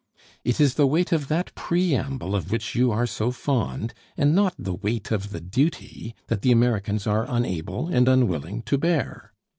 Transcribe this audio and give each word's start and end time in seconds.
It 0.43 0.59
is 0.59 0.73
the 0.73 0.87
weight 0.87 1.11
of 1.11 1.27
that 1.27 1.53
preamble 1.53 2.33
of 2.33 2.49
which 2.51 2.73
you 2.73 2.89
are 2.91 3.05
so 3.05 3.29
fond, 3.29 3.93
and 4.17 4.33
not 4.33 4.55
the 4.57 4.73
weight 4.73 5.11
of 5.11 5.29
the 5.29 5.39
duty, 5.39 6.15
that 6.25 6.41
the 6.41 6.51
Americans 6.51 7.05
are 7.05 7.27
unable 7.29 7.87
and 7.87 8.07
unwilling 8.07 8.63
to 8.63 8.79
bear. 8.79 9.31